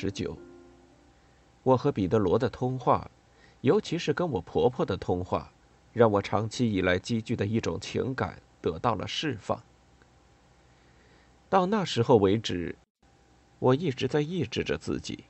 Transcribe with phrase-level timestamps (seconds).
[0.00, 0.34] 十九。
[1.62, 3.10] 我和彼得罗的通话，
[3.60, 5.52] 尤其是跟我婆婆的通话，
[5.92, 9.62] 让我长期以来积聚的一种情感得到了释放。
[11.50, 12.74] 到那时候为止，
[13.58, 15.24] 我一直在抑制着自己。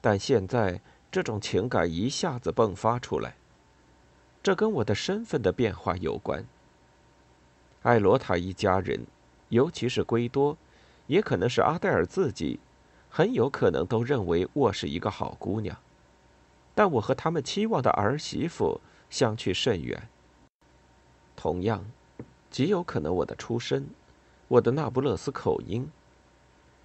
[0.00, 3.34] 但现在这种情感一下子迸发出来，
[4.40, 6.44] 这跟我的身份的变化有关。
[7.82, 9.04] 艾罗塔一家人，
[9.48, 10.56] 尤其是圭多，
[11.08, 12.60] 也可能是阿黛尔自己。
[13.10, 15.76] 很有可能都认为我是一个好姑娘，
[16.74, 20.08] 但我和他们期望的儿媳妇相去甚远。
[21.34, 21.84] 同样，
[22.50, 23.88] 极有可能我的出身、
[24.46, 25.88] 我的那不勒斯口音，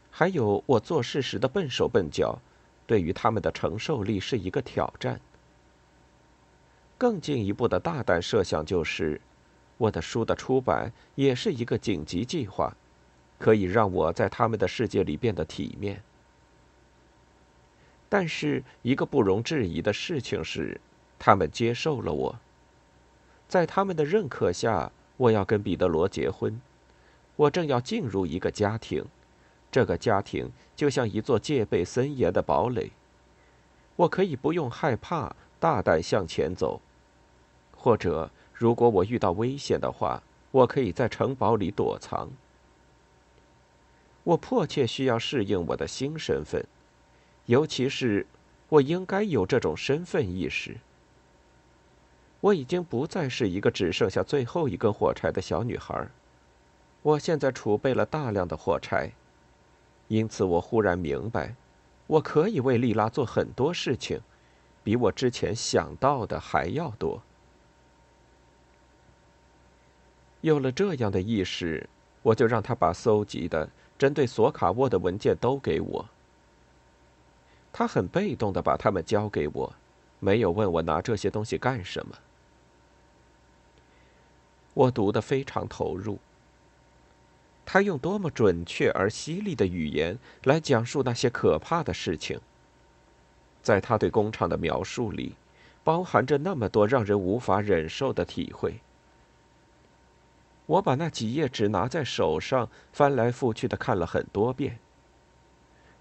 [0.09, 2.39] 还有我做事时的笨手笨脚，
[2.87, 5.19] 对于他们的承受力是一个挑战。
[6.97, 9.19] 更进一步的大胆设想就是，
[9.77, 12.75] 我的书的出版也是一个紧急计划，
[13.37, 16.01] 可以让我在他们的世界里变得体面。
[18.13, 20.79] 但是，一个不容置疑的事情是，
[21.17, 22.35] 他们接受了我。
[23.47, 26.61] 在他们的认可下，我要跟彼得罗结婚。
[27.35, 29.03] 我正要进入一个家庭，
[29.71, 32.91] 这个家庭就像一座戒备森严的堡垒。
[33.95, 36.79] 我可以不用害怕，大胆向前走。
[37.75, 40.21] 或者，如果我遇到危险的话，
[40.51, 42.29] 我可以在城堡里躲藏。
[44.23, 46.63] 我迫切需要适应我的新身份。
[47.45, 48.25] 尤其是，
[48.69, 50.77] 我应该有这种身份意识。
[52.39, 56.07] 我已经不再是一个只剩下最后一根火柴的小女孩，
[57.01, 59.11] 我现在储备了大量的火柴，
[60.07, 61.55] 因此我忽然明白，
[62.07, 64.19] 我可以为莉拉做很多事情，
[64.83, 67.21] 比我之前想到的还要多。
[70.41, 71.89] 有了这样的意识，
[72.21, 76.05] 我就让他把搜集的针对索卡沃的文件都给我。
[77.73, 79.73] 他很被动的把它们交给我，
[80.19, 82.15] 没有问我拿这些东西干什么。
[84.75, 86.19] 我读得非常投入。
[87.65, 92.39] 他用多么准确而犀利的语言来讲述那些可怕的事情。
[93.61, 95.35] 在他对工厂的描述里，
[95.83, 98.81] 包含着那么多让人无法忍受的体会。
[100.65, 104.77] 我把那几页纸拿在手上，翻来覆去的看了很多遍。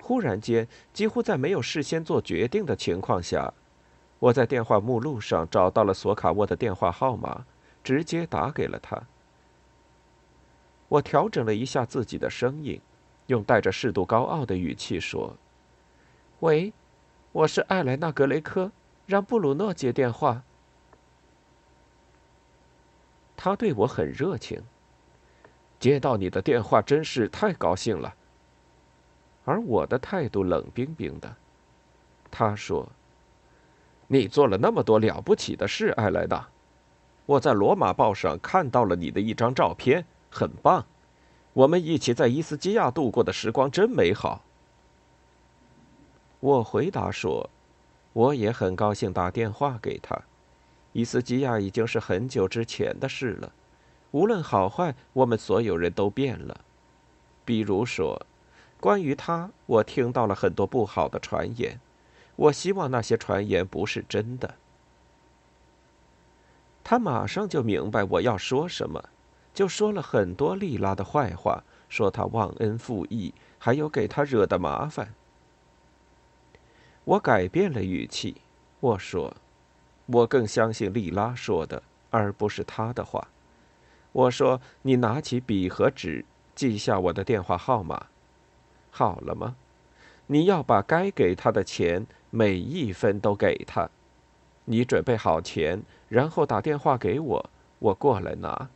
[0.05, 3.55] 忽然间，几乎在没有事先做决定的情况下，
[4.19, 7.47] 我在电话目录上找到了索卡沃的电话号码，
[7.85, 9.01] 直接打给了他。
[10.89, 12.81] 我调整了一下自己的声音，
[13.29, 15.37] 用带着适度高傲的语气说
[16.41, 16.73] ：“喂，
[17.31, 18.73] 我是艾莱娜·格雷科，
[19.07, 20.43] 让布鲁诺接电话。”
[23.37, 24.61] 他对我很热情。
[25.79, 28.15] 接到你的电话真是太高兴了。
[29.45, 31.37] 而我的态度冷冰冰的。
[32.31, 32.89] 他说
[34.09, 36.49] ：“你做了那么多了不起的事，艾莱娜。
[37.27, 40.87] 我在《罗马报》上看到了你的一张照片，很棒。
[41.53, 44.43] 我们一起在伊斯基亚度过的时光真美好。”
[46.41, 47.51] 我回答说
[48.15, 50.19] ：“我也很高兴打电话给他。
[50.93, 53.53] 伊斯基亚已经是很久之前的事了。
[54.13, 56.61] 无论好坏，我们所有人都变了。
[57.45, 58.25] 比如说。”
[58.83, 61.79] 关于他，我听到了很多不好的传言。
[62.35, 64.57] 我希望那些传言不是真的。
[66.83, 69.01] 他马上就明白我要说什么，
[69.55, 75.15] 就说了很多莉拉的坏话，说他忘恩负义，还有给他惹的麻烦。
[77.05, 78.39] 我改变了语气，
[78.81, 79.33] 我说
[80.07, 81.81] ：“我更相信莉拉说的，
[82.11, 83.29] 而不是他的话。”
[84.11, 86.25] 我说：“你拿起笔和纸，
[86.57, 88.07] 记下我的电话号码。”
[88.93, 89.57] 好了吗？
[90.27, 93.91] 你要把该给他的钱每一分都给他。
[94.67, 97.51] 你准备好钱，然后打电话给我，
[97.81, 98.69] 我过来拿。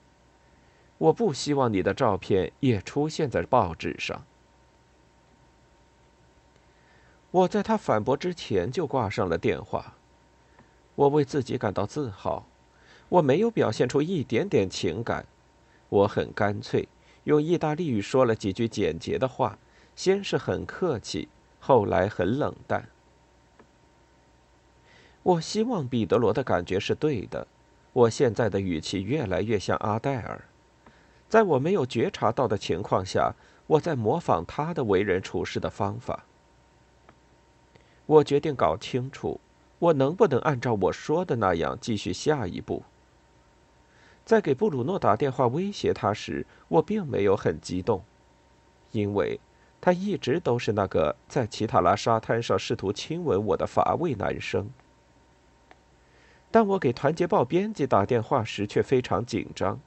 [0.99, 4.25] 我不希望你的照片也出现在报纸上。
[7.31, 9.95] 我在他反驳之前就挂上了电话。
[10.95, 12.47] 我为自己感到自豪，
[13.11, 15.27] 我没有表现出一点点情感，
[15.91, 16.89] 我很干脆，
[17.25, 19.59] 用意大利语说了几句简洁的话，
[19.97, 21.29] 先是很客气，
[21.59, 22.89] 后来很冷淡。
[25.23, 27.49] 我希望彼得罗的感觉是对的，
[27.93, 30.45] 我现在的语气越来越像阿黛尔，
[31.29, 33.35] 在我没有觉察到的情况下，
[33.67, 36.25] 我在模仿他的为人处事的方法。
[38.05, 39.41] 我决定搞清楚，
[39.81, 42.85] 我能不能按照我说的那样继续下一步。
[44.25, 48.05] 在给布鲁诺打电话威胁他时，我并没有很激动，
[48.93, 49.41] 因为
[49.87, 54.69] 他一直都是那个在奇塔拉沙滩上试图亲吻我的乏味男生。
[56.51, 59.79] 但我给《团结报》编辑打电话时却非常紧张。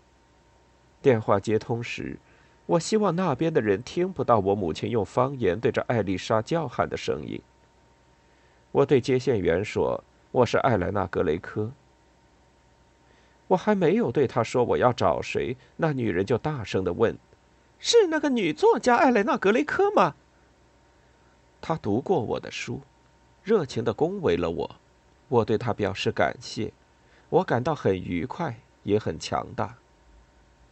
[1.02, 2.18] 电话接通时，
[2.66, 7.42] 我希望那边的人听不到我母亲用方言对着艾丽莎叫喊的声音。
[8.72, 10.02] 我对接线员说
[10.32, 11.74] ：“我是艾莱娜·格雷科。”
[13.50, 17.18] 我还没有对他说我要找谁，那女人就大声的问
[17.80, 20.16] ：“是那个女作家艾莱娜·格雷科吗？”
[21.62, 22.82] 她读过我的书，
[23.44, 24.76] 热情的恭维了我。
[25.28, 26.72] 我对她表示感谢，
[27.30, 29.76] 我感到很愉快，也很强大。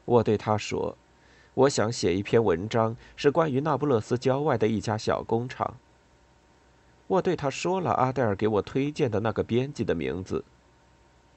[0.06, 0.98] 我对她说
[1.54, 5.76] ：“我想写一篇文章，是关于那不勒斯郊外的一家小工厂。”
[7.08, 10.44] 我对她说了阿黛尔给我推荐的那个编辑的名字，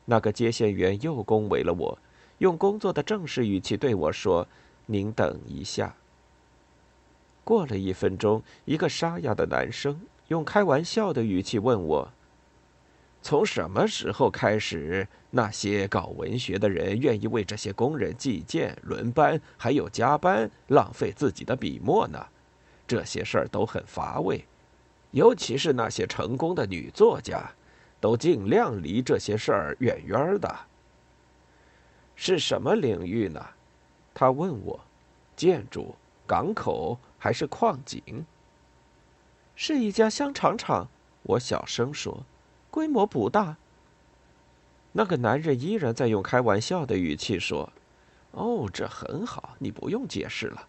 [0.04, 1.98] 那个接线员又恭维了我，
[2.38, 4.46] 用工作的正式语气对我说
[4.90, 5.94] ：“您等一下。”
[7.44, 12.10] 过了一分钟，一个沙哑的男生用开玩笑的语气问我
[13.22, 22.26] ：“从什么时候开始，那些搞文学的人愿意为这些工人计件、轮班还有加班，浪费自己的笔墨呢？
[22.86, 24.44] 这些事儿都很乏味。”
[25.12, 27.50] 尤其是那些成功的女作家，
[28.00, 30.56] 都尽量离这些事儿远远的。
[32.14, 33.44] 是什么领域呢？
[34.20, 34.80] 他问我。
[35.34, 35.94] 建筑、
[36.26, 38.26] 港口还是矿井？
[39.56, 40.88] 是一家香肠厂。
[41.22, 42.26] 我小声说，
[42.70, 43.56] 规模不大。
[44.92, 47.72] 那个男人依然在用开玩笑的语气说
[48.32, 50.68] ：“哦，这很好，你不用解释了。”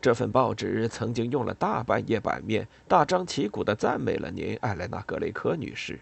[0.00, 6.00] 这份报纸曾经用了大半页版面，大张旗鼓的赞美了您，艾莱娜·格雷科女士。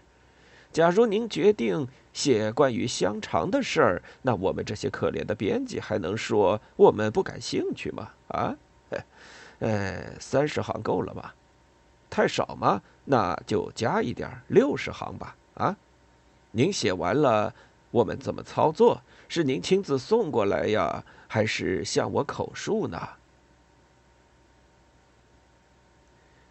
[0.75, 8.09] 假如您决定写关于香肠的事儿，那我们这些可怜的编辑还能说我们不感兴趣吗？
[8.27, 8.53] 啊，
[9.59, 11.31] 呃，三十行够了吗？
[12.09, 12.81] 太少吗？
[13.05, 15.37] 那就加一点，六十行吧。
[15.53, 15.77] 啊，
[16.51, 17.55] 您写完了，
[17.91, 19.01] 我们怎么操作？
[19.29, 22.99] 是您亲自送过来呀，还是向我口述呢？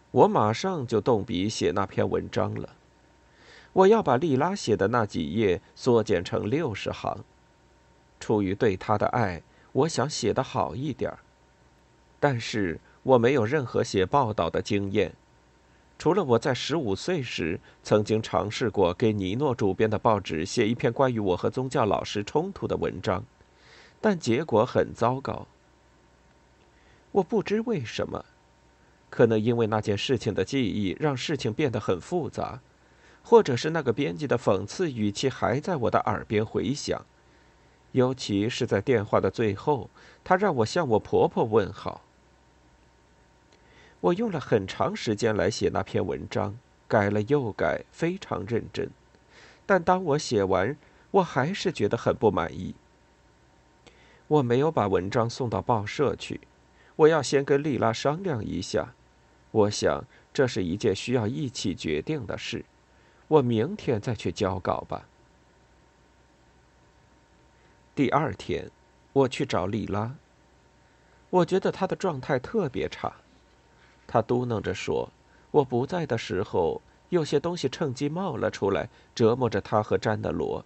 [0.09, 2.69] 我马上就动笔写那篇文章了。
[3.75, 7.25] 我要把利拉写的那几页缩减成六十行。
[8.21, 9.41] 出于对她的爱，
[9.73, 11.19] 我想写得好一点儿。
[12.17, 15.13] 但是我没有任何写报道的经验，
[15.99, 23.25] 除了我在十五岁时曾经尝试过给尼诺主编的报纸写一篇关于我和宗教老师冲突的文章，
[23.99, 25.45] 但结果很糟糕。
[27.11, 28.23] 我不知为什么。
[29.09, 32.59] 可能因为那件事情的记忆让事情变得很复杂，
[33.27, 37.03] 或者是那个编辑的讽刺语气还在我的耳边回响，
[37.91, 39.89] 尤其是在电话的最后，
[40.23, 42.01] 他让我向我婆婆问好。
[43.99, 46.55] 我用了很长时间来写那篇文章，
[46.87, 48.91] 改了又改，非常认真，
[49.65, 50.77] 但当我写完，
[51.09, 52.75] 我还是觉得很不满意。
[54.27, 56.41] 我没有把文章送到报社去，
[56.95, 58.93] 我要先跟丽拉商量一下。
[59.49, 62.63] 我想这是一件需要一起决定的事，
[63.27, 65.07] 我明天再去交稿吧。
[67.95, 68.69] 第二天，
[69.13, 70.15] 我去找丽拉。
[71.29, 73.13] 我觉得她的状态特别差，
[74.05, 75.09] 她嘟囔着说
[75.51, 80.63] ：“我不在的时候，有些东西趁机冒了出来，折磨着她和詹德罗。”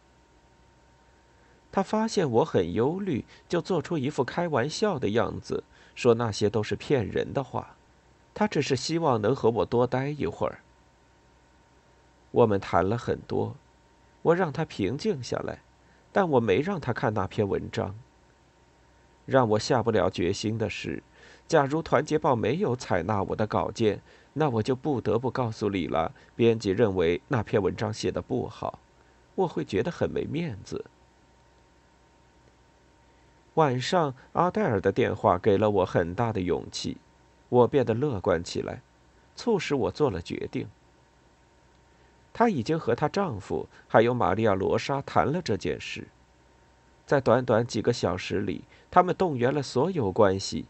[1.72, 5.64] 他发现我很忧虑，就做出一副开玩笑的样子，
[5.94, 7.76] 说那些都是骗人的话。
[8.34, 10.62] 他只是希望能和我多待一会儿。
[12.32, 13.56] 我们谈了很多，
[14.22, 15.60] 我让他平静下来，
[16.12, 17.96] 但我没让他看那篇文章。
[19.26, 21.04] 让我下不了决心的是，
[21.48, 24.02] 假如《团结报》没有采纳我的稿件，
[24.34, 28.80] 那我就不得不告诉李拉，编辑认为那篇文章写的不好，
[29.36, 30.86] 我会觉得很没面子。
[33.56, 36.98] 晚上，阿黛尔的电话给了我很大的勇气。
[37.50, 38.82] 我变得乐观起来，
[39.36, 40.68] 促使我做了决定。
[42.34, 46.08] 她已经和她丈夫还有玛利亚·罗莎谈了这件事。
[47.06, 50.66] 在短短几个小时里，他们动员了所有关系：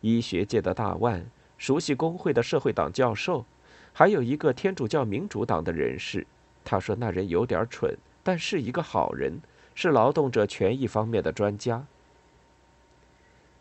[0.00, 1.24] 医学界的大腕、
[1.56, 3.44] 熟悉工会的社会党教授，
[3.92, 6.26] 还有一个天主教民主党的人士。
[6.64, 9.40] 他说那人有点蠢，但是一个好人，
[9.76, 11.86] 是劳动者权益方面的专家。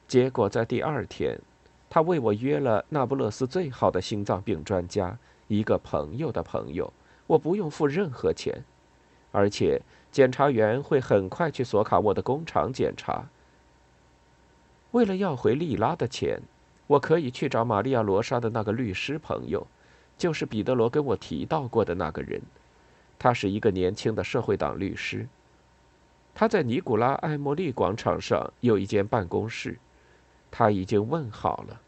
[0.08, 1.40] 结果在第二天，
[1.88, 5.16] 他为我约了那不勒斯最好的心脏病专家，
[5.48, 6.92] 一个朋友的朋友。
[7.28, 8.64] 我不用付任何钱，
[9.32, 9.82] 而且。
[10.12, 13.26] 检察员会很快去索卡沃的工厂检查。
[14.92, 16.42] 为了要回利拉的钱，
[16.88, 19.68] 我可以去找玛利亚·罗莎的那个律师朋友，
[20.18, 22.42] 就是彼得罗跟我提到过的那个人。
[23.20, 25.28] 他是一个年轻的社会党律师。
[26.34, 29.78] 他在尼古拉·艾莫利广场上有一间办公室。
[30.50, 31.82] 他已经问好了。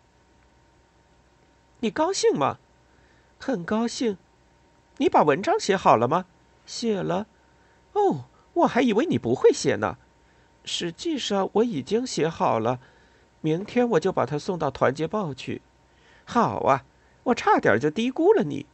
[1.80, 2.58] 你高兴吗？
[3.40, 4.18] 很高兴。
[4.98, 6.26] 你把文章写好了吗？
[6.66, 7.28] 写了。
[7.94, 9.98] 哦，我还以为你不会写呢。
[10.66, 12.80] 实际上我已经写好了，
[13.42, 15.62] 明天我就把它送到《团结报》去。
[16.26, 16.84] 好啊，
[17.24, 18.66] 我差点就低估了你。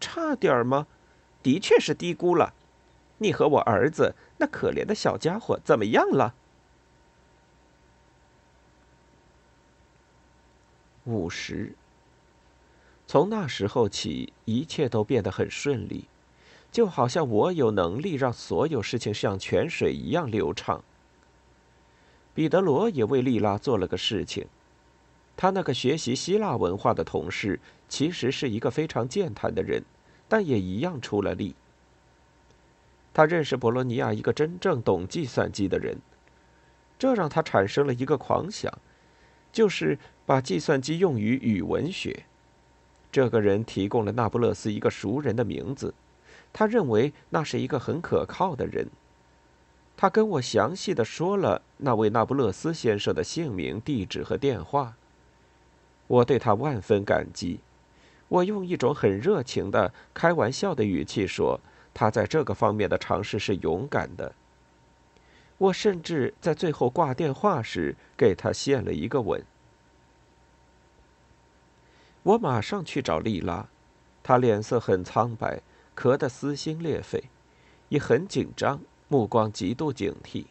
[0.00, 0.86] 差点吗？
[1.42, 2.54] 的确是低估了。
[3.18, 6.34] 你和我儿子那可怜的小家伙怎么样了？
[11.04, 11.74] 五十。
[13.06, 16.06] 从那时候起，一切都变得很顺利。
[16.72, 20.84] 就好像我有能力让所有事情像泉水一样流畅。
[22.34, 24.46] 彼得罗也为丽拉做了个事情，
[25.36, 27.58] 他那个学习希腊文化的同事
[27.88, 29.82] 其实是一个非常健谈的人，
[30.28, 31.54] 但也一样出了力。
[33.14, 35.96] 他认识博洛尼亚一个真正懂计算机的人，
[36.98, 38.70] 这让他产生了一个狂想，
[39.50, 42.24] 就是把计算机用于语文学。
[43.16, 45.94] 这个人提供了那不勒斯一个熟人的名字。
[46.52, 48.88] 他认为那是一个很可靠的人。
[49.96, 54.96] 他跟我详细的说了那位那不勒斯先生的姓名、地址和电话。
[56.06, 57.60] 我对他万分感激。
[58.28, 61.58] 我用一种很热情的、开玩笑的语气说
[61.94, 64.34] ：“他在这个方面的尝试是勇敢的。”
[65.56, 69.42] 我甚至在最后挂电话时给他献了一个吻。
[72.26, 73.68] 我马上去找丽拉，
[74.24, 75.62] 她脸色很苍白。
[75.94, 77.30] 咳得撕心裂肺，
[77.88, 80.44] 也很紧张，目光极度警惕。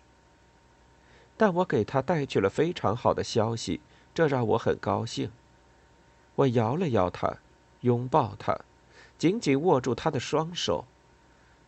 [1.38, 3.79] 但我给她带去了非常好的消息，
[4.12, 5.29] 这让我很高兴。
[6.34, 7.38] 我摇了摇她，
[7.82, 8.58] 拥抱她，
[9.20, 10.86] 紧紧握住她的双手。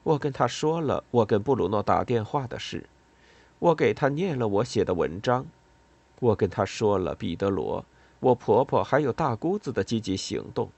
[0.02, 2.90] 我跟她说了我跟布鲁诺打电话的事，
[3.60, 5.46] 我给她念了我写的文章，
[6.20, 7.86] 我跟她说了彼得罗、
[8.20, 10.70] 我婆婆还有大姑子的积极行动。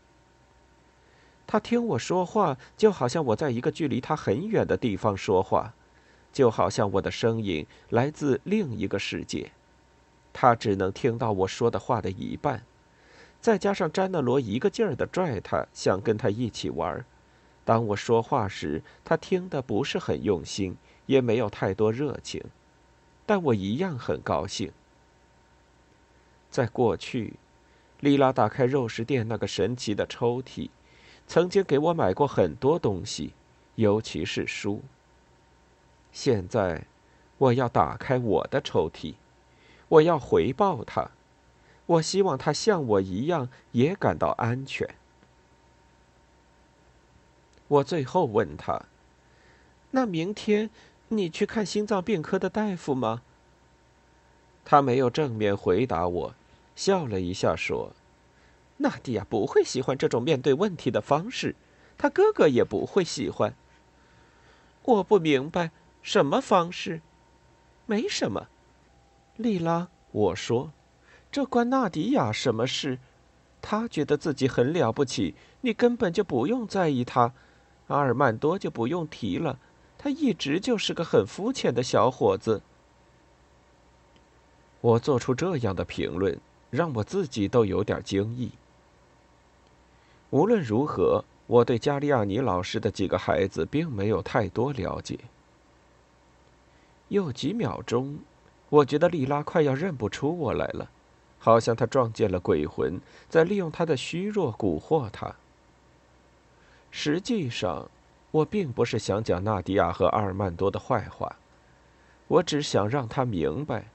[1.47, 5.73] 他听我说话，就好像我在一个距离他很远的地方说话，
[6.31, 9.51] 就好像我的声音来自另一个世界。
[10.31, 12.63] 他只能听到我说的话的一半，
[13.41, 17.03] 再加上詹纳罗一个劲儿的拽他，想跟他一起玩。
[17.65, 20.77] 当我说话时，他听得不是很用心，
[21.07, 22.43] 也没有太多热情，
[23.25, 24.71] 但我一样很高兴。
[26.49, 27.33] 在过去，
[27.99, 30.69] 丽拉打开肉食店那个神奇的抽屉。
[31.27, 33.33] 曾经给我买过很多东西，
[33.75, 34.81] 尤其是书。
[36.11, 36.85] 现在，
[37.37, 39.13] 我要打开我的抽屉，
[39.89, 41.11] 我要回报他，
[41.85, 44.89] 我希望他像我一样也感到安全。
[47.67, 48.85] 我最后问他
[49.91, 50.71] ：“那明天
[51.09, 53.21] 你去看心脏病科的大夫吗？”
[54.65, 56.35] 他没有正面回答我，
[56.79, 57.91] 笑了一下说。
[58.77, 61.57] 纳迪亚不会喜欢这种面对问题的方式，
[61.97, 63.53] 他哥哥也不会喜欢。
[64.83, 65.71] 我不明白
[66.01, 67.01] 什么方式，
[67.85, 68.47] 没什么。
[69.35, 70.71] 莉拉，我说，
[71.29, 72.99] 这关纳迪亚什么事？
[73.61, 77.33] 他觉得自己很了不起，你根本就不用在意他。
[77.87, 79.59] 阿尔曼多就不用提了，
[79.97, 82.61] 他一直就是个很肤浅的小伙子。
[84.79, 88.51] 我做出这样的评论，让我自己都有点惊异。
[90.29, 95.19] 无论如何，我对加利亚尼老师的几个孩子并没有太多了解。
[97.07, 98.19] 又几秒钟，
[98.69, 100.91] 我觉得莉拉快要认不出我来了，
[101.39, 105.35] 好像她撞见了鬼魂，在利用她的虚弱蛊惑她。
[106.91, 107.89] 实际上，
[108.29, 111.35] 我并不是想讲纳迪亚和阿尔曼多的坏话，
[112.27, 113.85] 我只想让他明白，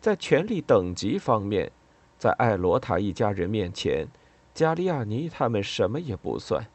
[0.00, 1.70] 在权力等级方面，
[2.18, 4.06] 在艾罗塔一家人面前。
[4.54, 6.66] 加利亚尼他们什么也不算。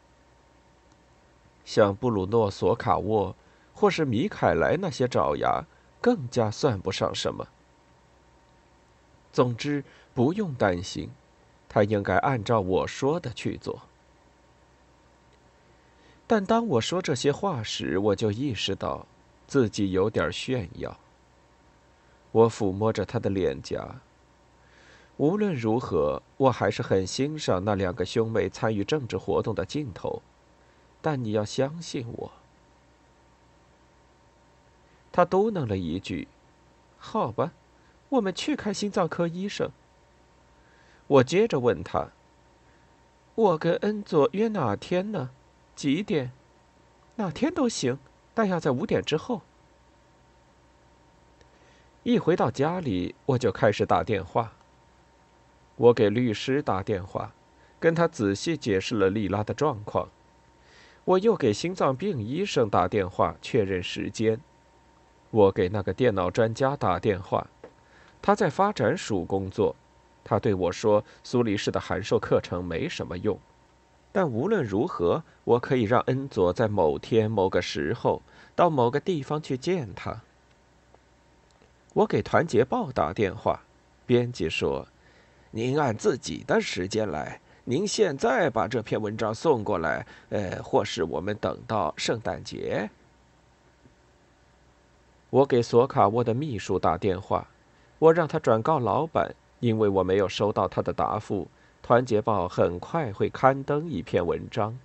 [1.64, 3.34] 像布鲁诺·索卡沃
[3.74, 5.64] 或是米凯莱那些爪牙，
[6.00, 7.48] 更加算不上什么。
[9.32, 9.82] 总之，
[10.14, 11.10] 不用担心，
[11.68, 13.82] 他应该按照我说的去做。
[16.28, 19.04] 但当我说这些话时，我就意识到
[19.48, 20.96] 自己有点炫耀。
[22.30, 23.96] 我抚摸着他的脸颊。
[25.18, 30.22] 无论如何，我还是很欣赏那两个兄妹参与政治活动的镜头。
[31.00, 32.32] 但你要相信我。
[35.10, 36.28] 他嘟囔了一句
[36.98, 37.52] ：“好吧，
[38.08, 39.70] 我们去看心脏科医生。”
[41.08, 42.08] 我接着问他
[43.34, 45.30] ：“我跟恩佐约哪天呢？
[45.74, 46.32] 几点？
[47.16, 47.98] 哪天都行，
[48.32, 49.42] 但要在五点之后。”
[52.04, 54.54] 一回到家里，我就开始打电话。
[55.82, 57.32] 我给律师打电话，
[57.80, 60.08] 跟他仔细解释了莉拉的状况。
[61.04, 64.38] 我又给心脏病医生打电话确认时间。
[65.32, 67.48] 我给那个电脑专家打电话，
[68.22, 69.74] 他在发展署工作。
[70.22, 73.36] 他对我说：“苏黎世的函授课程没什么用，
[74.12, 78.22] 但无论如何，我可以让恩佐在某天某个时候
[78.54, 80.20] 到某个地方去见他。”
[81.94, 83.62] 我给《团结报》打电话，
[84.06, 84.86] 编辑说
[85.52, 92.90] ：“您按自己的时间来。”您现在把这篇文章送过来，呃，或是我们等到圣诞节。
[95.30, 97.46] 我给索卡沃的秘书打电话，
[98.00, 101.46] 我让他转告老板，因为我没有收到他的答复。
[101.80, 104.76] 团结报很快会刊登一篇文章。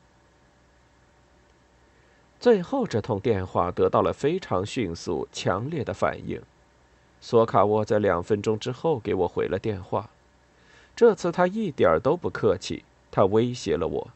[2.40, 6.40] 最后这通电话得到了非常迅速、强烈的反应。
[7.22, 10.08] 索卡沃在两分钟之后给我回了电话。
[10.98, 14.08] 这次他一点都不客气，他威胁了我。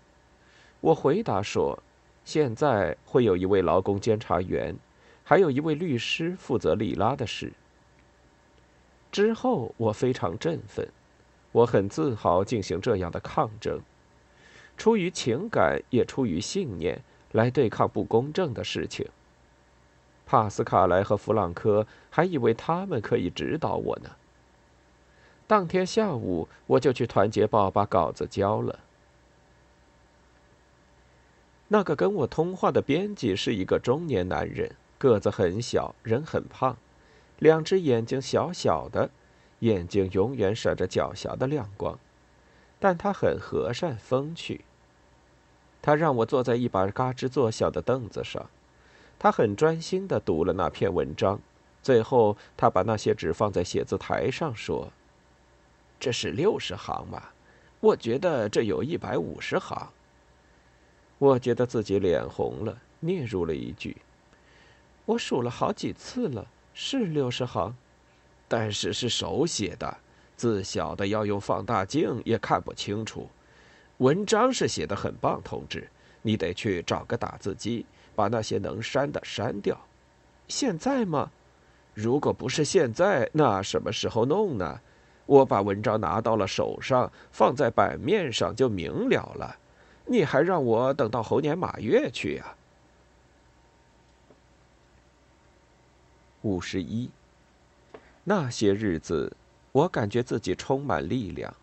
[0.80, 1.78] 我回答说
[2.26, 4.76] ：“现在会有一位劳工监察员，
[5.24, 7.54] 还有一位律师负责里拉的事。”
[9.12, 10.90] 之后我非常振奋，
[11.52, 13.80] 我很自豪进行这样的抗争，
[14.76, 19.08] 出于情感也出于信念来对抗不公正的事情。
[20.26, 24.10] 帕斯卡莱和弗朗科还以为他们可以指导我呢。
[25.52, 28.80] 当天下午，我就去《团结报》把稿子交了。
[31.68, 36.78] 那个跟我通话的编辑是一个中年男人，个子很小，人很胖，
[37.40, 39.10] 两只眼睛小小的，
[39.60, 42.00] 眼睛永远闪着狡黠的亮光，
[42.80, 44.64] 但他很和善风趣。
[45.82, 48.50] 他让我坐在一把嘎吱作响的凳子上，
[49.20, 51.42] 他很专心的读了那篇文章，
[51.84, 54.94] 最后他把那些纸放在写字台上说。
[56.02, 57.22] 这是六十行嘛？
[57.80, 59.88] 我觉得这有一百五十行。
[61.20, 63.96] 我觉得自己脸红了，嗫嚅了一句
[65.06, 67.76] ：“我数了好几次了，是六十行，
[68.48, 69.96] 但是是手写的，
[70.36, 73.30] 字小的要用放大镜也看不清楚。
[74.00, 75.88] 文章是写的很棒，同志，
[76.24, 77.86] 你得去找个打字机，
[78.16, 79.80] 把那些能删的删掉。
[80.48, 81.30] 现在吗？
[81.94, 84.82] 如果不是现在，那什么时候弄呢？”
[85.26, 89.58] 我把文章拿到了手上，放在版面上就明了了。
[90.06, 92.56] 你还让我等到猴年马月去呀？
[96.42, 97.10] 五十一。
[98.24, 99.36] 那些日子，
[99.72, 101.54] 我感觉自己充满力量。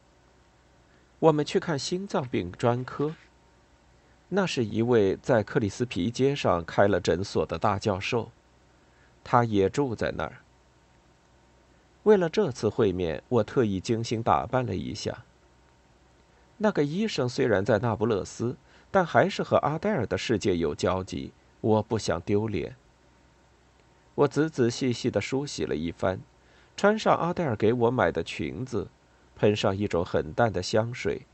[1.18, 3.14] 我们去看心脏病专科。
[4.28, 8.30] 那是一位在克里斯皮街上开了诊所的大教授，
[9.24, 10.38] 他也住在那儿。
[12.08, 15.26] 为了这次会面，我特意精心打扮了一下。
[16.56, 18.56] 那个医生虽然在那不勒斯，
[18.90, 21.32] 但还是和阿黛尔的世界有交集。
[21.60, 22.76] 我不想丢脸。
[24.14, 26.20] 我仔仔细细地梳洗了一番，
[26.78, 28.88] 穿上阿黛尔给我买的裙子，
[29.36, 31.26] 喷上一种很淡的香水，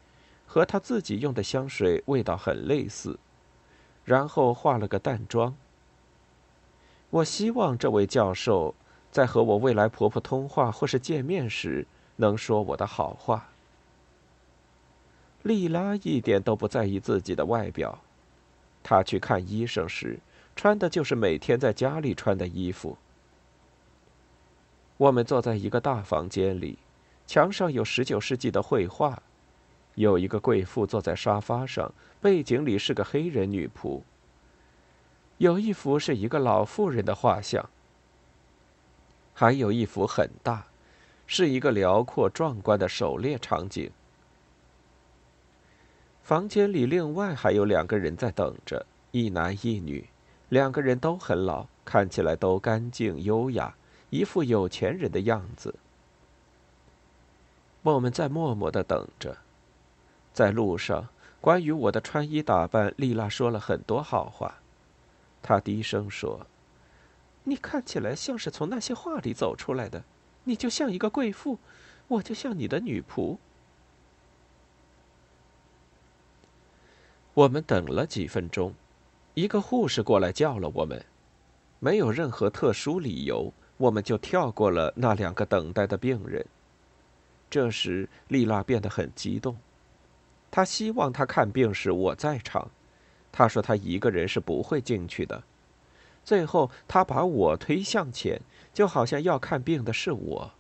[0.45, 3.21] 和他自己用的香水味道很类似，
[4.05, 5.55] 然后化了个淡妆。
[7.11, 8.75] 我希望这位教授。
[9.15, 13.49] 在和我未来婆婆通话或是见面时，能说我的好话。
[15.45, 18.01] 莉拉一点都不在意自己的外表，
[18.83, 20.19] 她去看医生时
[20.57, 22.99] 穿的就是每天在家里穿的衣服。
[24.97, 26.79] 我们坐在一个大房间里，
[27.25, 29.23] 墙上有十九世纪的绘画，
[29.95, 34.03] 有一个贵妇坐在沙发上，背景里是个黑人女仆。
[35.39, 37.71] 有一幅是一个老妇人的画像。
[39.35, 40.65] 还有一幅很大，
[41.27, 43.91] 是一个辽阔壮观的狩猎场景。
[46.23, 50.09] 房间里另外还有两个人在等着，一男一女，
[50.49, 53.75] 两个人都很老，看起来都干净优雅，
[54.09, 55.75] 一副有钱人的样子。
[57.83, 59.37] 我们在默默的等着，
[60.33, 61.09] 在路上，
[61.43, 64.55] 关于我的穿衣打扮，丽拉说了很多好话。
[65.43, 66.47] 她低声说
[67.45, 70.03] ：“你看起来像是从那些画里走出来的，
[70.45, 71.59] 你就像一个贵妇，
[72.09, 73.39] 我就像你的女仆。”
[77.35, 78.75] 我们等了几分钟，
[79.35, 81.05] 一个护士过来叫了我们，
[81.81, 86.47] 没有任何特殊理由，我们就跳过了那两个等待的病人。
[87.51, 89.57] 这时，丽拉变得很激动。
[90.51, 92.71] 她希望她看病时我在场。
[93.33, 95.43] 她说她一个人是不会进去的。
[96.25, 98.41] 最后，他把我推向前，
[98.73, 100.53] 就好像要看病的是我。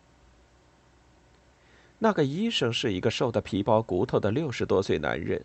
[2.00, 5.42] 那个医生是一个瘦得皮包骨头的六十多岁男人，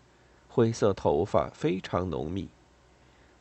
[0.48, 2.48] 灰色头发非常浓密。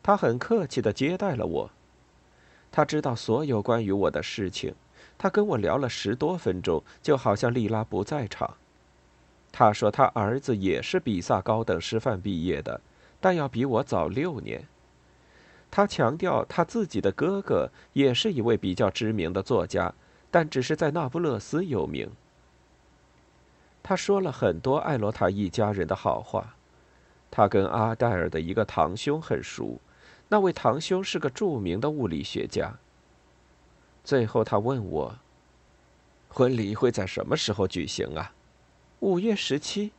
[0.01, 1.69] 他很客气地接待了我。
[2.71, 4.73] 他知道所有关于我的事情。
[5.17, 8.55] 他跟我聊了十多分钟，就好像丽拉不在场。
[9.51, 12.79] 他说他儿子也是比萨高等师范毕业的，
[13.19, 14.65] 但要比我早六年。
[15.71, 19.93] 他强调他自己的哥哥也是一位比较知名的作家，
[20.31, 22.09] 但只是在那不勒斯有名。
[23.83, 26.55] 他说了很多艾罗塔一家人的好话。
[27.31, 29.79] 他跟阿黛尔的一个堂兄很熟，
[30.29, 32.73] 那位堂兄是个著名的物理学家。
[34.03, 35.15] 最后，他问我
[36.27, 38.33] ：“婚礼会在什么时候举行啊
[39.01, 39.91] ？”“五月十七，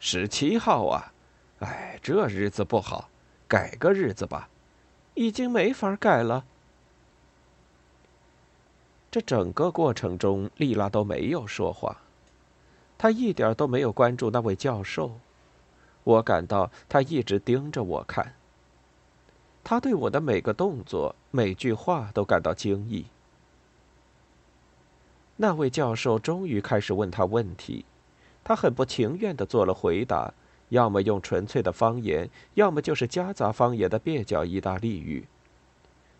[0.00, 1.12] 十七号啊！
[1.58, 3.10] 哎，这日子不好，
[3.46, 4.48] 改个日子吧。
[5.18, 6.44] ”“已经没法改了。”
[9.10, 12.02] 这整个过程中，丽拉都没有说话，
[12.96, 15.18] 她一点都没有关注那位教授。
[16.04, 18.34] 我感到他一直盯着我看，
[19.62, 23.04] 他对我的每个动作、每句话都感到惊异。
[25.36, 27.84] 那位教授终于开始问他问题，
[28.42, 30.32] 他很不情愿的做了回答，
[30.70, 35.26] 要么用纯粹的方言，要么就是夹杂方言的蹩脚意大利语。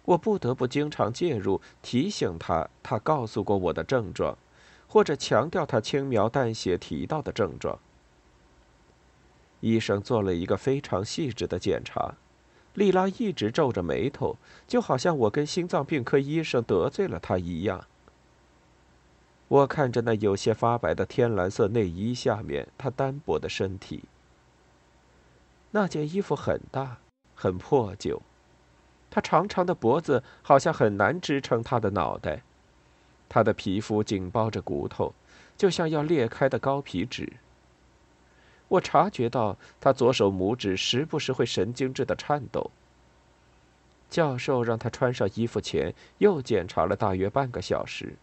[0.04, 4.38] 我不得不经常介入，提醒他他告诉过我的症状，
[4.86, 7.78] 或者强调他轻描淡写提到的症状。
[9.60, 12.14] 医生做了一个非常细致的检查，
[12.74, 17.84] 丽拉一直皱着眉头，就好像我跟心脏病科医生得罪了他一样。
[19.48, 24.04] 我看着那有些发白的天蓝色内衣下面，她单薄的身体。
[25.70, 26.98] 那件衣服很大，
[27.34, 28.22] 很破旧，
[29.10, 32.42] 他长长的脖子好像很难支撑他的脑袋，
[33.28, 35.14] 他的皮肤紧包着骨头，
[35.56, 37.34] 就像要裂开的高皮纸。
[38.68, 42.70] 我察觉到他左手拇指时不时会神经质的颤抖。
[44.10, 48.16] 教授让他穿上衣服前，又检查了大约半个小时。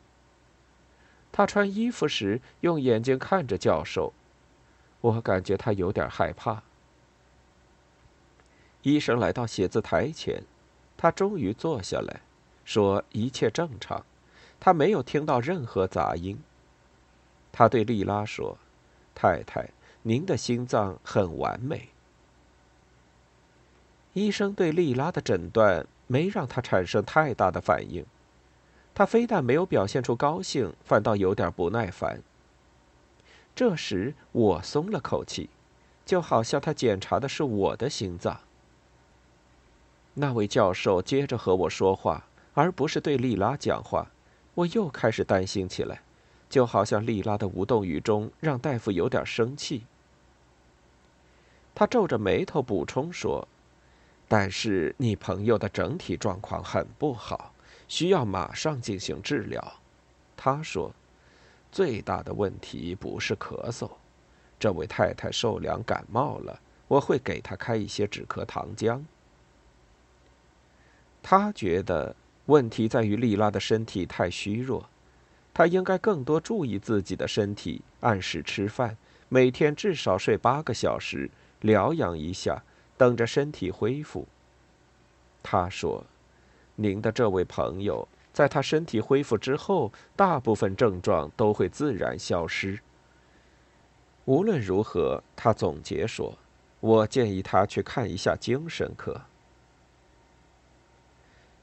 [1.32, 4.14] 他穿衣服时用眼睛看着教授，
[5.02, 6.64] 我感觉他有点害怕。
[8.86, 10.44] 医生来到写字台前，
[10.96, 12.22] 他终于坐下来，
[12.64, 14.06] 说一切正常，
[14.60, 16.38] 他没有听到任何杂音。
[17.52, 18.60] 他对丽拉说
[19.16, 19.70] ：“太太，
[20.04, 21.90] 您的心脏很完美。”
[24.14, 28.06] 医生对丽拉的诊断没让他产生太大的反应。
[28.94, 32.22] 他非但没有表现出高兴，反倒有点不耐烦。
[33.56, 35.50] 这时我松了口气，
[36.06, 38.42] 就好像他检查的是我的心脏。
[40.18, 44.10] 那位教授接着和我说话，而不是对丽拉讲话，
[44.54, 46.02] 我又开始担心起来，
[46.50, 49.84] 就好像丽拉的无动于衷让大夫有点生气。
[51.74, 53.46] 他皱着眉头补充说
[54.30, 57.52] ：“但是你朋友的整体状况很不好。”
[57.88, 59.74] 需要马上进行治疗，
[60.36, 60.92] 他说
[61.72, 63.92] ：“最大的问题不是咳嗽，
[64.58, 69.04] 这位太太受凉感冒了，我会给她开一些止咳糖浆。”
[71.28, 74.88] 他觉得问题在于丽拉的身体太虚弱，
[75.56, 78.96] 她应该更多注意自己的身体，按时吃饭，
[79.28, 81.28] 每天至少睡八个小时，
[81.62, 82.62] 疗养一下，
[82.96, 84.28] 等着身体恢复。
[85.42, 86.06] 他说。
[86.76, 92.78] 您的这位朋友，在他身体恢复之后，大部分症状都会自然消失。
[94.26, 96.38] 无论如何，他总结说
[96.82, 99.22] ：“我建议他去看一下精神科。”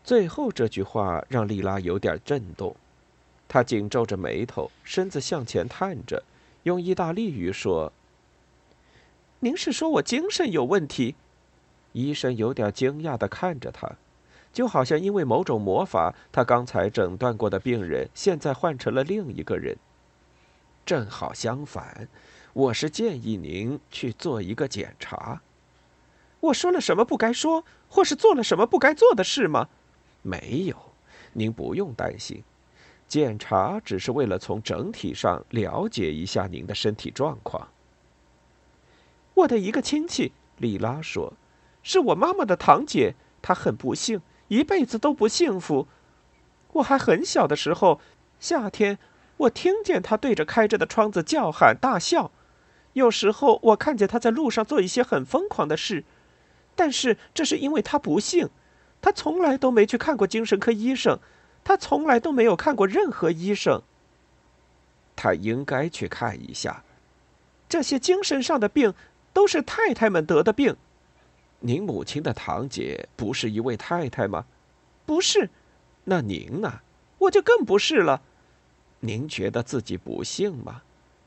[0.04, 2.74] 最后这句话让莉拉有点震动，
[3.48, 6.22] 她紧皱着眉头，身子向前探着，
[6.64, 7.92] 用意大利语说
[9.40, 11.14] ：“您是说我精神有问题？”
[11.92, 13.92] 医生有点惊讶地看着他，
[14.52, 19.76] 就好像因为某种魔法，他刚才诊断过的病人现在换成了另一个人。
[20.84, 22.08] 正好相反，
[22.54, 25.42] 我是建议您去做一个检查。
[26.40, 29.68] 我说了什么不该说，或是做了什么不该做的事吗？
[30.22, 30.76] 没有，
[31.32, 32.42] 您不用担心。
[33.06, 37.68] 检查只是为了从整体上了解一下您的身体状况。
[39.34, 41.34] 我的一个亲戚，莉拉说，
[41.82, 45.86] 是我妈妈的堂姐，她很不幸，一辈子都不幸福。
[46.74, 48.00] 我还很小的时候，
[48.40, 48.98] 夏天。
[49.38, 52.30] 我听见她对着开着的窗子叫喊大笑，
[52.92, 56.04] 有时候我看见她在路上做一些很疯狂的事，
[56.76, 58.50] 但是这是因为她不幸，
[59.02, 61.18] 他从来都没去看过精神科医生，
[61.62, 63.82] 他从来都没有看过任何医生。
[65.14, 66.82] 他应该去看一下，
[67.68, 68.94] 这些精神上的病
[69.32, 70.76] 都是太太们得的病。
[71.60, 74.46] 您母亲的堂姐不是一位太太吗？
[75.04, 75.50] 不是，
[76.04, 76.80] 那您呢？
[77.18, 78.22] 我就更不是了。
[79.00, 80.82] 您觉得自己不幸吗？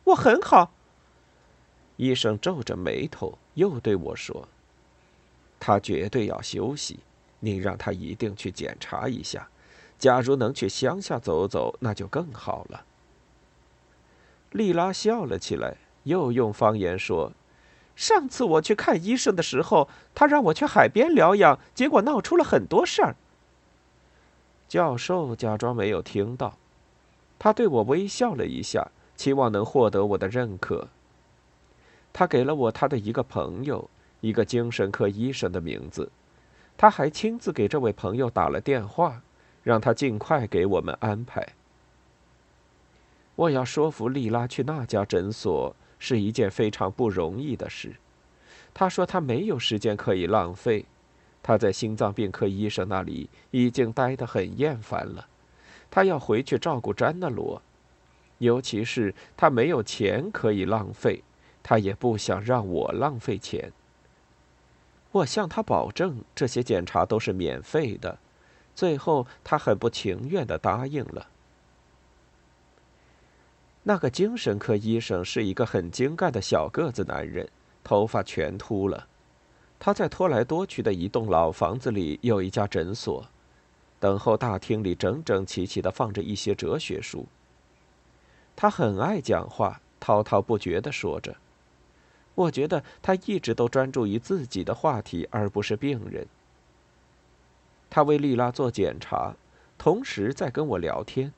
[0.05, 0.71] 我很好。
[1.97, 4.47] 医生皱着眉头，又对我说
[5.59, 6.99] ：“他绝对要休息，
[7.45, 9.47] 您让他一定去检查一下。
[9.99, 12.84] 假如能去乡下走走，那就更好了。”
[14.51, 17.31] 丽拉笑了起来，又用方言说
[17.95, 23.15] ：“上次我去看医生的时候，他让我去海边疗养，结果闹出了很多事儿。”
[24.67, 26.58] 教授假装没有听到。
[27.38, 30.88] 他对我微笑了一下，期望能获得我的认可。
[32.12, 33.89] 他给了我他的一个朋友，
[34.21, 36.10] 一个精神科医生的名字。
[36.77, 39.21] 他还亲自给这位朋友打了电话，
[39.63, 41.47] 让他尽快给我们安排。
[43.35, 47.95] 我要说服丽拉去那家诊所是一件非常不容易的事。
[48.73, 50.85] 他说他没有时间可以浪费，
[51.41, 55.27] 他在心脏病科医生那里已经待得很厌烦了。
[55.89, 57.61] 他要回去照顾詹娜罗，
[58.39, 61.23] 尤其是他没有钱可以浪费，
[61.63, 63.71] 他也不想让我浪费钱。
[65.15, 68.17] 我向他保证这些检查都是免费的，
[68.75, 71.28] 最后他很不情愿的答应了。
[73.84, 77.47] 那个精神科医生是一个很精干的小个子男人，
[77.82, 79.08] 头发全秃了。
[79.80, 83.25] 他在托来多区的一栋老房子里有一家诊所。
[84.01, 87.25] 等候大厅里整整齐齐的放着一些哲学书。
[88.54, 91.38] 他很爱讲话，滔滔不绝的说着。
[92.36, 96.28] 我觉得他一直都专注于自己的话题，而不是病人。
[97.89, 99.36] 他为丽拉做检查，
[99.78, 101.34] 同时在跟我聊天。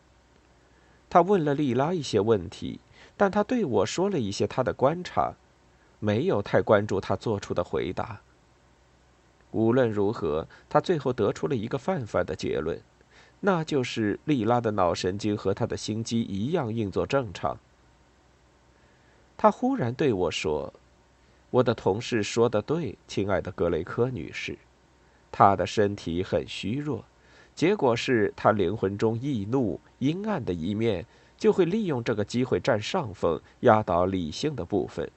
[1.10, 2.80] 他问了丽拉一些问题，
[3.16, 5.36] 但他对我说了一些他的观察，
[6.00, 8.20] 没有太关注他做出的回答。
[9.52, 12.82] 无论如何，他最后得出了一个泛泛的结论，
[13.40, 17.58] 那就是莉拉的脑神经和他的心肌一样运作正常。
[19.38, 20.74] 他忽然对我说
[21.58, 24.56] ：“我的同事说的对，亲爱的格雷科女士，
[25.32, 27.04] 她的身体很虚弱，
[27.56, 31.04] 结果是她灵魂中易怒、阴暗的一面
[31.36, 35.10] 就会利用这个机会占上风，压倒理性的部分，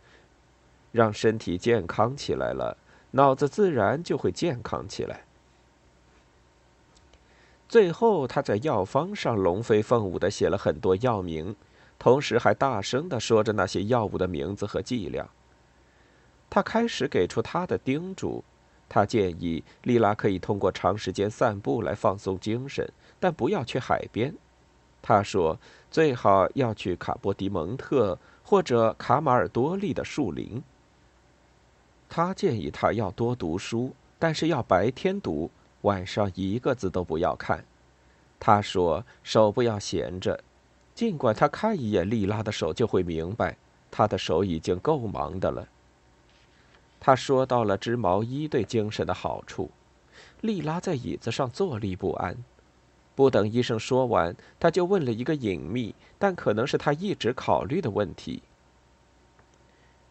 [0.93, 2.79] 让身体健康起来了。”
[3.13, 5.25] 脑子自然就会健康起来。
[7.69, 11.55] 最后，他在药方上龙飞凤舞的写了很多药名，
[11.99, 15.29] 同时还大声的说着那些药物的名字和剂量。
[16.51, 18.45] 他开始给出他的叮嘱，
[18.89, 24.35] 他建议丽拉可以通过长时间散步来放松精神，但不要去海边。
[25.01, 25.57] 他说
[25.91, 30.63] 最好要去卡波迪蒙特或者卡马尔多利的树林。
[32.09, 35.49] 他建议他要多读书，但是要白天读，
[35.83, 37.65] 晚上一个字都不要看。
[38.41, 40.43] 他说手不要闲着，
[40.95, 43.57] 尽管他看一眼莉拉的手就会明白，
[43.91, 45.69] 他的手已经够忙的了。
[47.01, 49.71] 他说到了织毛衣对精神的好处，
[50.43, 52.37] 莉拉在椅子上坐立不安。
[53.17, 58.43] 不等医生说完，他就问了一个隐秘但可能是他一直考虑的问题：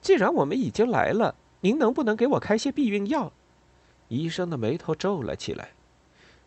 [0.01, 1.35] 既然我们已经来了。
[1.61, 3.33] 您能不能给我开些避孕药？
[4.07, 5.71] 医生的眉头皱了起来。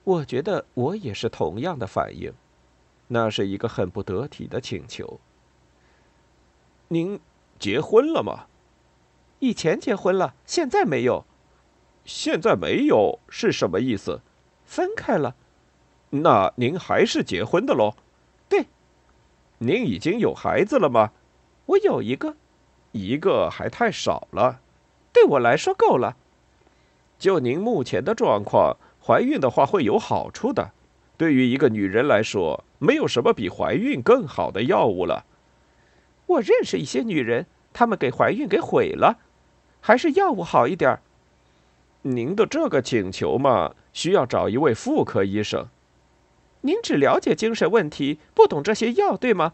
[0.04, 2.32] 我觉得我也是同样的反应。
[3.08, 5.20] 那是一个很不得体的请求。
[6.88, 7.20] 您
[7.58, 8.46] 结婚了吗？
[9.42, 11.24] 以前结婚了，现在没有。
[12.04, 14.20] 现在没有是什么意思？
[14.64, 15.34] 分开了。
[16.10, 17.96] 那您还是结婚的喽？
[18.48, 18.66] 对。
[19.58, 21.10] 您已经有孩子了吗？
[21.66, 22.36] 我有一个。
[22.92, 24.60] 一个还太少了。
[25.12, 26.16] 对我来说够了。
[27.18, 30.70] 就您目前的状况，怀孕的话会有好处的。
[31.16, 35.24] 对于一个女人来说，没有什么比怀孕更好的药物了。
[36.26, 39.18] 我认识一些女人，她们给怀孕给毁了，
[39.82, 40.98] 还是药物好一点。
[42.02, 45.68] 您的这个请求嘛，需要找一位妇科医生。
[46.62, 49.52] 您只了解精神问题，不懂这些药，对吗？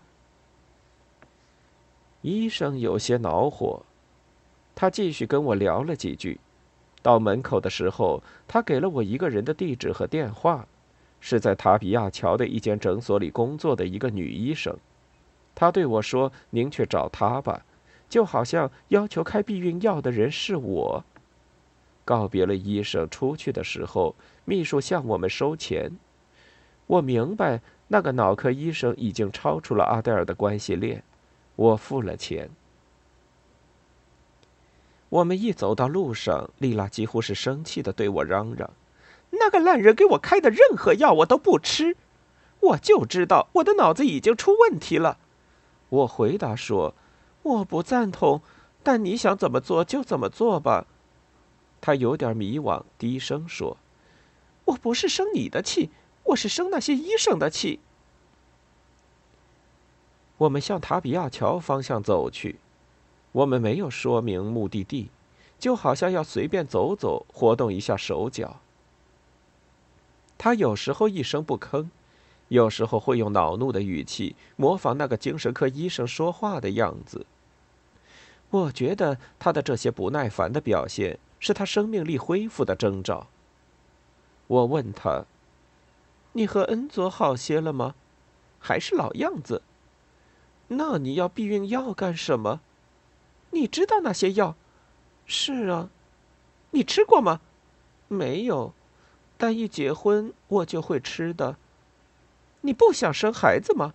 [2.21, 3.83] 医生有些恼火，
[4.75, 6.39] 他继续跟我聊了几句。
[7.01, 10.67] 到门口的时候，他给了我一个人的地址和电话，
[11.21, 14.77] 是在塔比亚桥的一间诊所里工作的一个女医生。
[15.55, 17.65] 他对我说：“您去找她吧。”
[18.09, 21.05] 就好像要求开避孕药的人是我。
[22.05, 25.93] 告别了医生，出去的时候，秘书向我们收钱。
[26.87, 31.03] 我明白，那个脑科医生已经超出了阿黛尔的关系链。
[31.57, 32.49] 我付了钱。
[35.11, 38.71] 我们一走到路上，丽拉几乎是生气的对我嚷嚷
[39.31, 41.97] ：“那个烂人给我开的任何药我都不吃，
[42.61, 45.19] 我就知道我的脑子已经出问题了。”
[45.91, 46.95] 我回答说
[47.49, 48.43] ：“我不赞同，
[48.83, 50.87] 但你想怎么做就怎么做吧。”
[51.81, 53.79] 他有点迷惘，低声说
[54.67, 55.91] ：“我不是生你的气，
[56.25, 57.81] 我是生那些医生的气。”
[60.39, 62.59] 我们向塔比亚桥方向走去，
[63.33, 65.09] 我们没有说明目的地，
[65.59, 68.61] 就好像要随便走走，活动一下手脚。
[70.37, 71.89] 他有时候一声不吭，
[72.49, 77.27] 有时候会用恼怒的语气模仿那个精神科医生说话的样子。
[78.51, 83.27] 我觉得他的这些不耐烦的表现是他生命力恢复的征兆。
[84.47, 85.27] 我问他
[86.33, 87.95] ：“你和恩佐好些了吗？
[88.59, 89.63] 还是老样子？”
[90.69, 92.61] 那你要避孕药干什么？
[93.51, 94.57] 你知道那些药？
[95.27, 95.91] 是啊，
[96.71, 97.41] 你吃过吗？
[98.09, 98.73] 没有，
[99.37, 101.57] 但一结婚我就会吃的。
[102.63, 103.95] 你不想生孩子吗？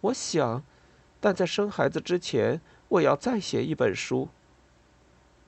[0.00, 0.62] 我想，
[1.20, 4.28] 但在生孩子之前，我要再写一本书。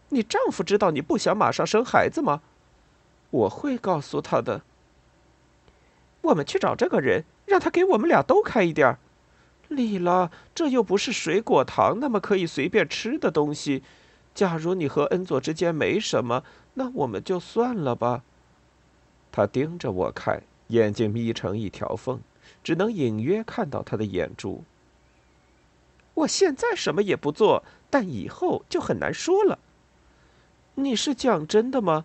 [0.08, 2.42] 你丈夫知道你不想马上生孩子吗？
[3.30, 4.62] 我会告诉他的。
[6.20, 8.98] 我们去找这个人，让他给我们俩都开一点儿。
[9.68, 13.82] 丽拉，这又不是水果糖，那么可以随便吃的东西。
[14.34, 18.22] 假如你和恩佐之间没什么，那我们就算了吧。
[19.32, 22.20] 他盯着我看，眼睛眯成一条缝，
[22.62, 24.62] 只能隐约看到他的眼珠。
[26.14, 29.58] 我现在什么也不做，但以后就很难说了。
[30.74, 32.04] 你是讲真的吗？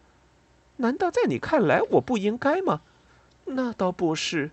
[0.77, 2.81] 难道在你看来我不应该吗？
[3.45, 4.51] 那倒不是。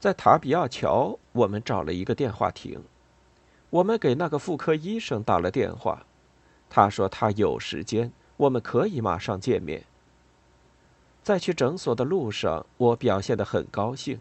[0.00, 2.82] 在塔比亚桥，我们找了一个电话亭。
[3.70, 6.04] 我们给那个妇科医生打了电话，
[6.68, 9.84] 他说他有时间，我们可以马上见面。
[11.22, 14.20] 在去诊所的路上，我表现得很高兴，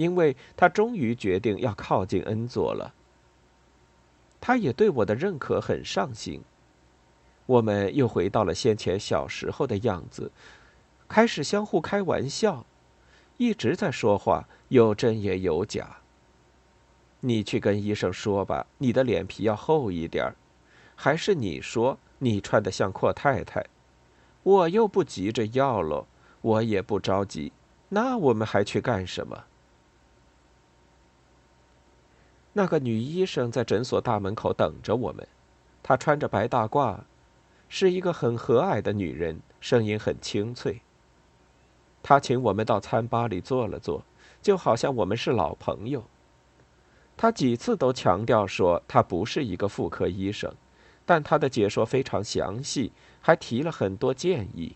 [0.00, 2.94] 因为他终于决定要靠近恩佐了。
[4.40, 6.40] 他也对我的认可很上心。
[7.44, 10.32] 我们又回到了先前小时候的样子，
[11.06, 12.64] 开始相互开玩笑。
[13.36, 15.98] 一直在说话，有真也有假。
[17.20, 20.34] 你去跟医生说吧，你的脸皮要厚一点儿。
[20.96, 23.66] 还是你说，你穿的像阔太太。
[24.44, 26.06] 我又不急着要了，
[26.40, 27.52] 我也不着急。
[27.90, 29.44] 那我们还去干什么？
[32.52, 35.26] 那个女医生在诊所大门口等着我们，
[35.82, 36.98] 她穿着白大褂，
[37.68, 40.80] 是一个很和蔼的女人，声音很清脆。
[42.02, 44.02] 她请我们到餐吧里坐了坐，
[44.42, 46.04] 就好像我们是老朋友。
[47.16, 50.52] 她几次都强调说她不是一个妇科医生，
[51.06, 54.74] 但她的解说非常详细，还提了很多建议。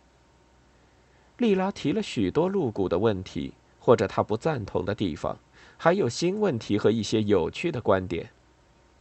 [1.38, 5.38] 丽拉提了许多露骨的问题，或者她不赞同的地方，
[5.76, 8.30] 还有新问题和一些有趣的观点，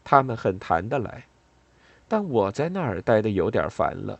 [0.03, 1.25] 他们很谈得来，
[2.07, 4.19] 但我在那儿待得有点烦了。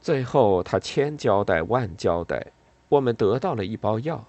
[0.00, 2.48] 最后，他千交代万交代，
[2.90, 4.22] 我们得到了一包药。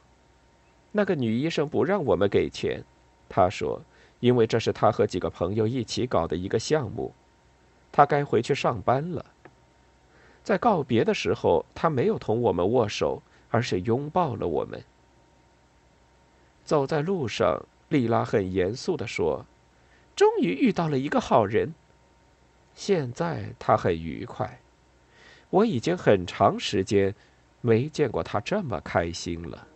[0.94, 2.82] 那个女医生不让我们给钱，
[3.28, 3.82] 她说，
[4.22, 7.14] 因为这是她和几个朋友一起搞的一个项目，
[7.92, 9.26] 她该回去上班了。
[10.42, 14.82] 在告别的时候，她没有同我们握手，而是拥抱了我们。
[16.66, 19.46] 走在路上，丽拉很严肃地说
[20.16, 21.76] ：“终于遇到了一个好人。”
[22.74, 24.60] 现在他很愉快。
[25.52, 27.14] 我已经很长时间
[27.62, 29.68] 没见过他这么开心了。